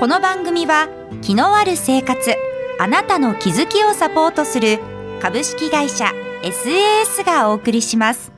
[0.00, 0.88] この番組は
[1.22, 2.34] 気のある生活
[2.80, 4.80] あなたの気づきをサポートする
[5.22, 6.06] 株式会社
[6.42, 8.32] SAS がお送りします。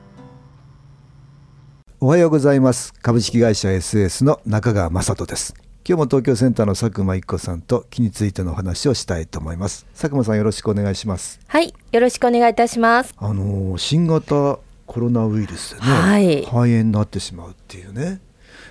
[1.99, 2.93] おはようございます。
[2.93, 5.55] 株式会社 SAS の中川雅人です。
[5.89, 9.87] 今日も東京センターの佐久間一子さんと気についてのお話をしたいと思います。
[9.93, 11.41] 佐久間さんよろしくお願いします。
[11.49, 13.15] はいよろしくお願いいたします。
[13.17, 16.37] あの新型コロナウイルスでね、はい。
[16.43, 18.21] 肺炎になってしまうっていうね、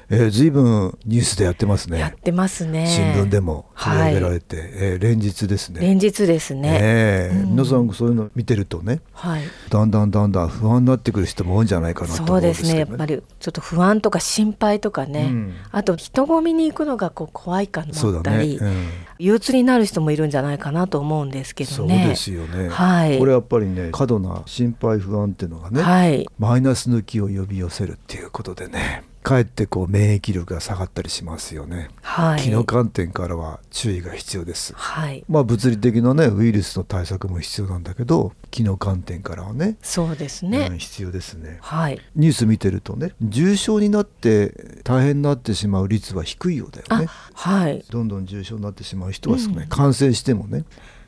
[0.09, 1.99] えー、ずいぶんニュースでやってますね。
[1.99, 2.87] やってますね。
[2.87, 5.81] 新聞でも取り上げられて、はい、えー、連日ですね。
[5.81, 7.31] 連日ですね、え。
[7.33, 12.91] ーうん、皆さんそういうの見てるとね、はい、だんだんだんだん不安になってくる人も多いんじゃないかなと思うんですけど、ね、そうですね。
[12.91, 18.67] やっぱりちょっと不安とか心配とかね、うん、あと人混みに行くのがこう怖いかなったり、ね。
[18.67, 18.87] うん、
[19.19, 21.99] 憂鬱になる人もいるんじゃないかなと思うんですけどね。
[21.99, 47.07] そうですよね、はい、これやっぱりね過度な心配不安っていうのがね、はい、マイナスの気を呼び寄せるっていうことでねかえってこう免疫力が下がったりしますよね、はい、気の観点からは注意が必要です、はい、まあ物理的なねウイルスの対策も必要なんだけど気の観点からはねそうですね、うん、必要ですね、はい、ニュース見てるとね重症になって大変になってしまう率は低いようだよね。
[47.33, 47.83] はい。
[47.89, 50.65] どんどん重症になってしまう人は少ない、うん、感染してもね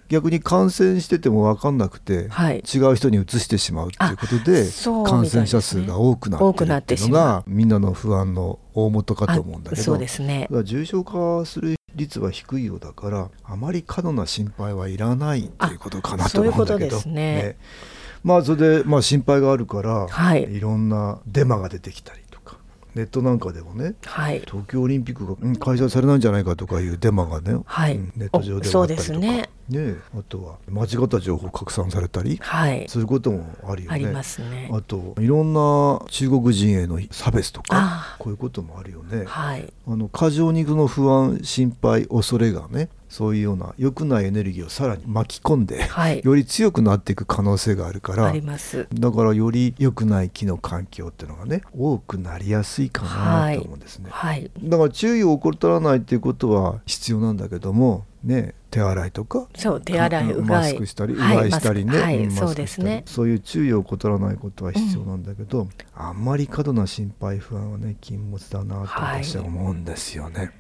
[0.10, 4.66] 逆に感染してても分かんなくて、はい、違う人にうつしてしまうっていうことで
[5.06, 6.38] 感染者数が多くな
[6.80, 10.48] っていうのがみんなの不安の大元かと思うんだけどそうですね。
[10.64, 16.98] 重症化する率は低いようだからあまり過度な心配はいらないっていうことかなと思うんだけど。
[17.02, 17.12] ね。
[17.14, 17.58] ね。
[18.24, 22.58] まあそれでまあ心配があるから、はい、いろんなデマが出てきたりとか。
[22.96, 27.96] ネットなんかでもね、はい、東京オリンピックが開催されないんじゃないかとかいうデマがね、はい。
[27.96, 29.20] うん、ネット上ではあったりとか。
[29.20, 33.96] ねね、あとは間違った情報拡散されたり、はい、することもあるよね。
[33.96, 34.70] ありますね。
[34.72, 39.26] あといろんな中国人への差別とかこういうこともあるよね。
[39.26, 48.88] はい、あの過剰にその不安心配恐れがねそういうような良くないエネルギーをさらに巻き込んで、はい、 より強くなっていく可能性があるからあります。
[48.94, 54.10] だからより良くない気の環境っていうのがね多くなりやすいかなと思うんですね。
[54.12, 63.04] はい、だから注意を怠らないっていうことは必要なんだけどもね手洗いとかそう手洗いうマスクしたりうがいしたりね、はい、うんそうですね。
[63.06, 70.40] そういう注意を怠らないことは必要なんだけど、うん、あんまり過度な心配不安はね禁物だなと私は思うんですよね。
[70.40, 70.52] はい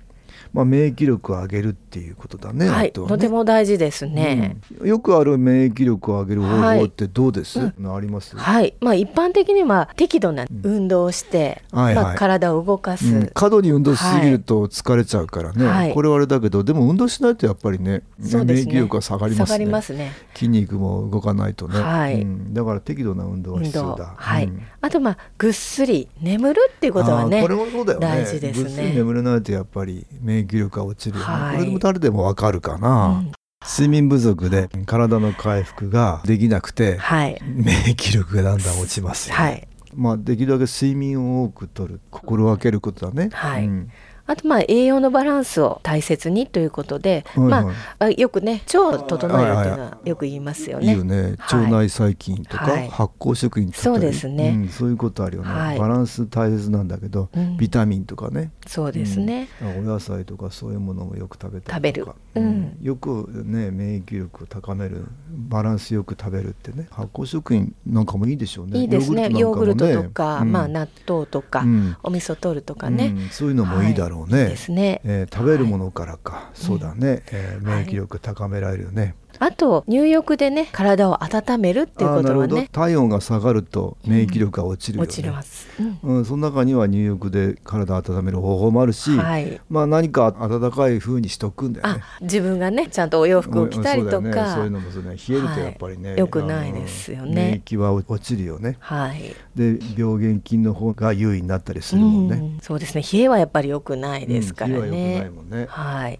[0.54, 2.70] まあ、免疫力を上げるっていうことだね。
[2.70, 3.08] はい、とね。
[3.08, 8.36] とても大事ですね、うん、よくある免疫力を上げる方法ってどうです、はいうん、あります？
[8.36, 19.46] はい、まあ一般的には適度な運動をして、うんはいはい、まあ、体を動かす、うん、過度に運動しすぎると疲れちゃうからね、はい、これはあれだけどでも運動しないとやっぱりね、ね、免疫力が下がりますね。
[19.48, 20.12] 下がりますね。
[20.34, 22.26] 筋肉も動かないとね、はい。
[22.54, 24.52] だから適度な運動は必要だ、はい。
[24.82, 28.08] あとまあぐっすり眠るっていうことはねこれもそうだよね。
[28.08, 28.64] 大事ですね。
[28.64, 33.32] ぐっすり眠れないとやっぱり免疫力が落ちるよね、はい、これでも誰でもわかるかな、うん、
[33.66, 43.92] 睡眠不足で体の回復ができなくて、はい、免疫力がだんだん落ちますよ、ね、はい、まあできるだけ睡眠を多くとる心がけることだね、はい、うん
[44.28, 50.88] あとまあ栄養のバランスを大切にということで、はいはい、まあよくね腸を整えるというのはよく言いますよね。
[50.88, 51.32] いいよね。
[51.40, 58.52] 腸内細菌とか、はい、発酵食品とか、そうですね、うん、そういうことあるよね、はい、バランス大切なんだけど、うん、ビタミンとかね。
[58.68, 62.06] そうですね、うん、お野菜とかそういうものもよく食べた食べる、
[62.36, 66.88] うん、よくね免疫力を高めるバランスよく食べるってね。
[66.92, 68.80] 発酵食品なんかもいいでしょうね。
[68.80, 69.30] いいですね。
[69.32, 71.64] ヨーグルトとか、まあ納豆とか、
[72.04, 74.46] お味噌取るとかね、そういうのもいいだろうね。
[74.46, 75.02] ですね。
[75.04, 79.16] えー、食べるものからか、はい、そうだね、えー、免疫力高められるよね。
[79.40, 82.70] あと入浴でね体を温めるっていうことはね。
[82.72, 85.06] 体温が下がると免疫力が落ちるよ、ね。
[85.06, 92.04] うん、落ちます、うん、うん、その中には入浴で体を温める方法もあるし、はい、まあ何か温かい風にしとくんだよね。
[92.22, 95.10] 自分がねちゃんとお洋服を着たりとか、うん、そう,、ね、そういうのもそうね。
[95.10, 97.34] 冷えるとやっぱりね、はい、よくないですよね。
[97.36, 98.78] 免疫は落ちるよね。
[98.80, 99.36] はい。
[99.56, 103.02] で病原菌の方が優位になったりするもんね、うん、そうですね。
[103.02, 105.66] 冷えはやっぱり良くないですからね、うん、冷えは良くないもんね。
[105.70, 106.20] はい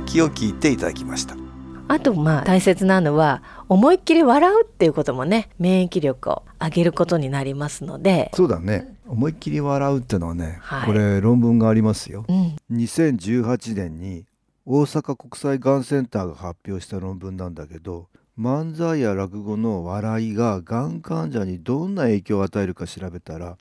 [0.00, 1.36] きを聞いていただきました。
[1.88, 8.30] あとまあ大切なのは思いっきり笑うっていうこともね免疫力を上げることになりますので。
[8.34, 8.96] そうだね。
[9.12, 14.24] 思いっきり笑うっていうのはね、はい、これ論文がありますよ、うん、2018年に
[14.64, 23.58] 大阪国際がんセンターが発表した論文なんだけど漫才や落語の笑いががん患者にどんな影響を与えるか調べたら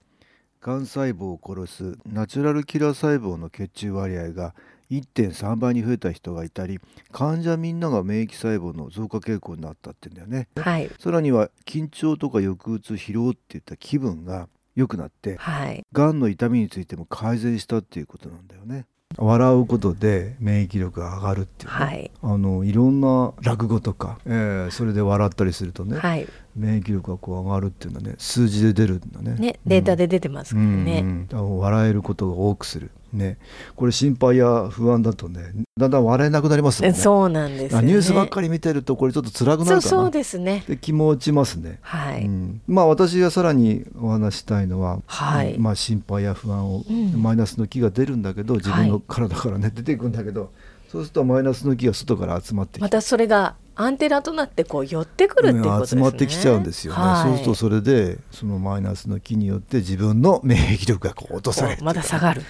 [0.62, 4.56] がん細胞を殺すナチュラルキラー細胞の血中割合が
[4.92, 6.80] 1.3倍に増えた人がいたり
[7.12, 18.86] 患者みんなが免疫細胞の増加傾向になったって言うんだよね、はい、さらには緊張とか抑うつ疲労っていった気分が良くなって、はい、がんの痛みについても改善したっていうことなんだよね。
[19.18, 29.36] 笑うことで免疫力が上がるっていう、ね、はい、あのいろんな落語とか、えー、それで笑ったりするとね、はい、免疫力がこう上がるっていうのはね数字で出るんだね。
[29.36, 31.28] ねデータで出てますからね、うん。
[31.30, 33.38] うん、笑えることが多くするね、
[33.76, 36.98] これ心配や不安だとねだんだん笑えなくなりますもんね。
[36.98, 40.64] そうなんです、ね、ニュースばっかり見てるとこれちょっと辛くなるそうですね。
[40.68, 41.80] で気も落ちますね。
[41.82, 50.52] はい、うん、まあ私がさらにお話したいのは、はい、まあ心配や不安を、うん、マイナスの気が出るんだけど自分の体からね、出ていくんだけど
[50.90, 52.80] そうするとマイナスの気が外から集まって。
[52.80, 62.42] またそれがアンテナとなってこう寄ってくるっていうことですね、集まってきちゃうんですよね、はい、そうするとそれでそのマイナスの気によって自分の免疫力がこう落とされるまだ下がる、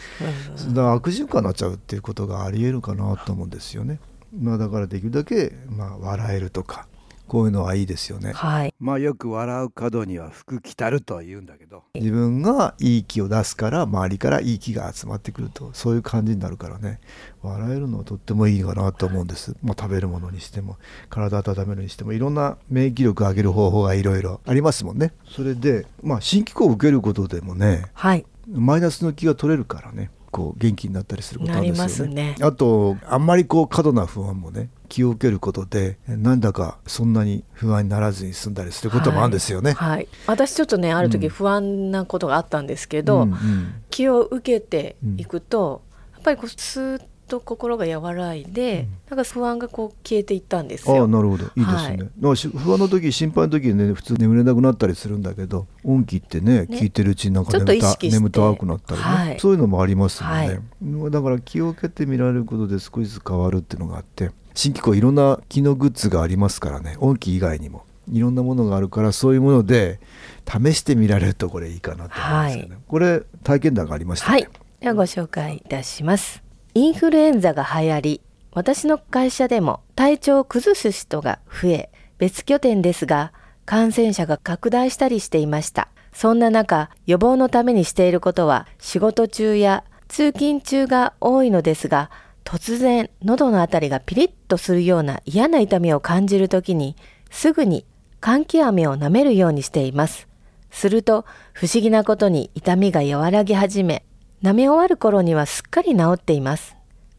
[0.59, 4.00] うん、だから悪循環になっちゃうっていうことがありえるかなと思うんですよね、
[4.38, 6.88] まあ、だからできるだけまあ笑えるとか
[7.31, 11.83] こういうのはいいですよね、はい、まあよく笑う角には福来たるとは言うんだけど。
[11.94, 17.00] 自分がいい気を出すから周りからいい気が集まってくるとそういう感じになるからね。
[17.42, 20.75] 笑えるのはとってもいいかなと思うんです、まあ、食べるものにしても
[21.10, 25.13] 体温めるにしてもいろんな免疫力を上げる方法がいろいろありますもんね。
[25.25, 32.13] それでまあ新機構を受けることでもね、はい、マイナスの気が取れるからねこう元気になったりすることあるんですよね。
[32.13, 32.36] ね。
[32.42, 39.71] あとあんまりこう過度な不安もね気を受けることでなんだかそんなに不安にならずに済んだりすることもあるんですよね。
[39.71, 45.81] はい、はい、私ちょっとねある時不安なことがあったんですけど、うんうん、気を受けていくと、
[46.13, 51.04] やっぱりこうスーッと心が和らいで、うん、なんか不安がこう消えていったんですよ。
[51.04, 51.45] あなるほど。
[51.45, 51.62] い。
[51.62, 52.10] いですね。
[52.22, 66.98] はい、不安の時心配の時にね普通眠れなくなったりするんだけど音気ってね聞いてるうちになんか眠た眠たくなったりね、はい、そういうのもありますよね、はい、だから気を受けて見られることで少しずつ変わるっていうのがあって新機構いろんな機能グッズがありますからね。
[67.00, 67.86] 音気以外にも。
[68.12, 70.00] いろんなものがあるからそういうもので
[70.46, 74.48] 試してみられるとこれいいかなと思いますよね、これ体験談がありました、ね、はい。
[74.82, 76.40] ではご紹介いたします
[76.74, 78.22] インフルエンザが流行り、
[78.54, 83.34] 私の会社でも体調を崩す人が増え、別拠点ですが、
[83.66, 85.90] 感染者が拡大したりしていました。
[86.13, 92.10] そんな中、予防のためにしていることは、仕事中や通勤中が多いのですが、
[92.46, 96.96] 突然、喉のあたりがピリッとするような嫌な痛みを感じるときに、
[97.30, 97.86] すぐに
[98.22, 100.30] 換気飴を舐めるようにしています。
[100.70, 104.06] すると、不思議なことに痛みが和らぎ始め、
[104.43, 106.75] 舐め終わる頃にはすっかり治っています。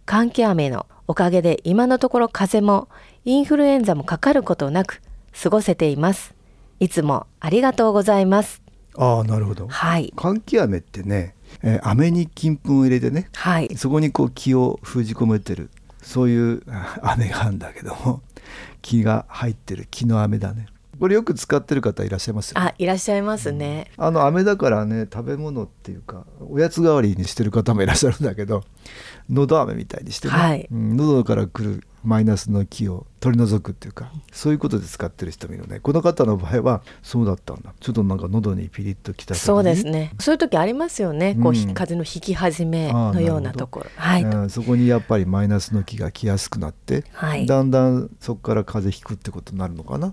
[0.07, 2.89] 換気雨のおかげで今のところ風邪も
[3.25, 5.01] インフルエンザもかかることなく
[5.41, 6.35] 過ごせています。
[6.81, 8.61] いつもありがとうございます。
[8.97, 9.69] ああなるほど。
[9.69, 10.13] はい。
[10.17, 15.71] 換気飴ってね、えー、飴に金粉を入れてね、はい、そこにこう気を封じ込めてる
[16.03, 16.63] そういう
[17.03, 18.21] 飴があるんだけども
[18.81, 20.67] 気が入ってる気の飴だね。
[21.03, 28.63] これよく使ってる方いらっしゃいますよ、ね、あいらっしゃいますね、うん、あの飴だからね食べ物っていうかおやつ代わりにしてる方もいらっしゃるんだけど
[29.29, 35.79] 喉飴みたいにしてね、はい、うん、喉からくるマイナスの気を取り除くっていうかそういうことで使ってる人もいるね。
[35.79, 37.75] この方の場合はそうだったんだ。
[37.79, 40.13] ちょっとなんか喉にピリッときたそうですね。
[40.19, 43.87] そういう時ありますよね、こう風の引き始めのようなところ。
[43.95, 50.13] はい、そこにやっぱりマイナスの気が来やすくなって、はい、だんだんそこから風邪ひくってことになるのかな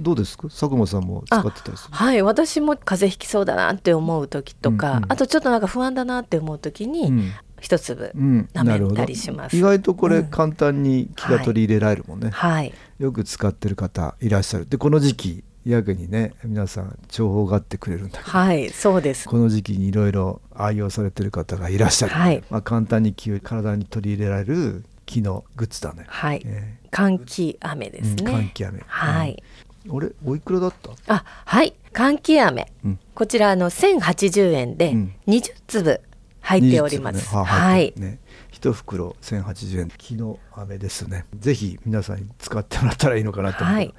[0.00, 0.48] どうですか？
[0.48, 1.94] 佐久間さんも使ってたりする？
[1.94, 2.22] はい。
[2.22, 14.66] 私も風邪ひきそうだなって思う時とか、うんうん、あとちょっとなんか不安だなって思う時に、うん、一粒舐めたりします、うん、意外とこれ簡単に気が取り入れられるもんね、はい、よく使ってる方いらっしゃる。
[14.66, 18.70] でこの時期やけにね皆さん重宝がってくれるんだけどはい。
[18.70, 19.28] そうです。
[19.28, 26.04] この時期にいろいろ愛用されてる方がいらっしゃる、はい、まあ、簡単に気を体に取り入れられる木のグッズだね。
[26.06, 28.82] はい、えー、換気飴ですね、うん、換気飴。
[28.86, 29.42] はい、
[29.88, 30.10] あれ？
[30.24, 30.90] おいくらだった？
[31.14, 31.74] あはい。
[31.92, 34.94] 換気飴、うん、こちらの1080円で
[35.26, 36.00] 20粒
[36.40, 38.20] 入っております、ね、はい、ね、
[38.50, 41.26] 一袋1080円木の飴ですね。
[41.38, 43.94] ぜひ皆さんに使ってもらったらいいのかなと思って、はい、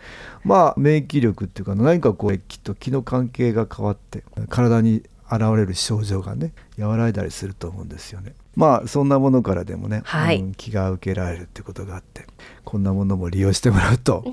[0.45, 8.33] まあ免疫力っていうか何かこうきっと気の関係が変わって体に現れる症状がね和らいだりすると思うんですよね。
[8.55, 10.39] まあそんなものからでもね、はい。
[10.39, 12.25] うん気が受けられるってことがあって
[12.63, 14.23] こんなものも利用してもらうと、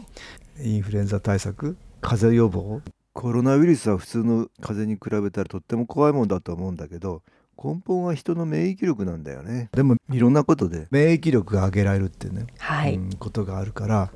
[0.60, 2.80] インフルエンザ対策風邪予防？
[3.12, 7.22] コロナウイルスは普通の風邪に比べたらとっても怖いもんだと思うんだけど
[7.62, 9.68] 根本は人の免疫力なんだよね。
[9.72, 10.86] でもいろんなことで。
[10.90, 14.10] 免疫力が上げられるっていうね、はい、うんことがあるから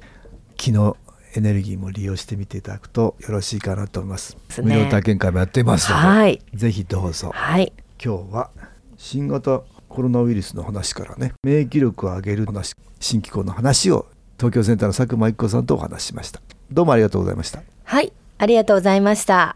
[0.57, 0.97] 気の
[1.35, 4.63] エネルギーも利用してみていただくとよろしいかなと思いますね。
[4.63, 6.43] 無料体験会もやっていますので、はい。
[6.55, 7.31] ぜひどうぞ。
[7.33, 7.73] はい。
[8.05, 8.51] 今日は
[8.97, 14.07] 新型コロナウイルスの話からね免疫力を上げる話新機構の話を
[14.43, 16.41] 東京センターの佐久間一子さんとお話ししました。
[16.73, 17.63] どうもありがとうございました。
[17.85, 19.55] はいありがとうございました。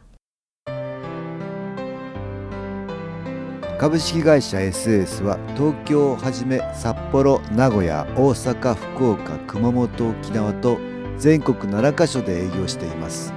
[3.80, 10.78] 株式会社 SS は東京をはじめ札幌名古屋大阪福岡熊本沖縄と
[11.18, 13.32] 全国7カ所で営業しています。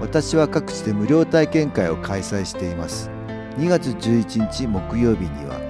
[0.00, 3.10] 私は各地で無料体験会を開催しています。
[3.58, 5.60] 2月11日木曜日には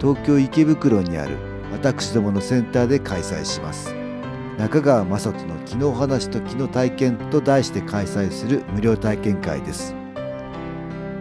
[0.00, 1.38] 東京池袋にある
[1.72, 3.99] 私どものセンターで開催します
[4.60, 9.94] 中川雅人の「気の話と気の体験」と題して開催する無料体験会です。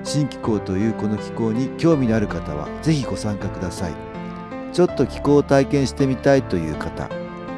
[0.03, 3.93] 新気候というこの気候に興味のある方はぜひご参加ください。
[4.73, 7.09] ちょっと気候を体験してみたいという方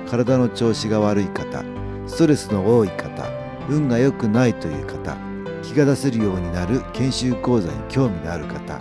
[0.07, 1.63] 体の調子が悪い方
[2.05, 3.27] ストレスの多い方
[3.67, 5.17] 運が良くないという方
[5.63, 8.79] 気が出せるようになる研修講座に興味のある方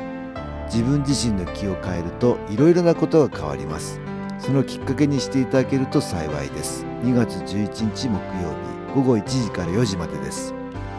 [0.67, 3.99] 自分自身の気を変えるといろいろなことが変わります。
[4.41, 6.85] そのきっかけにしていただけると幸いです。
[7.03, 10.55] 2月11日木曜日午後1時から4時までです。